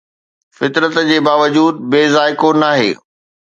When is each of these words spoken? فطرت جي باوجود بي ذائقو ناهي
فطرت 0.57 0.95
جي 1.09 1.17
باوجود 1.27 1.75
بي 1.89 2.01
ذائقو 2.13 2.49
ناهي 2.61 2.91